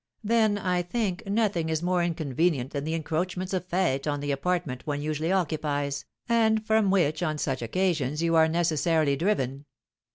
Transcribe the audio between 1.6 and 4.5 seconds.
is more inconvenient than the encroachments of fêtes on the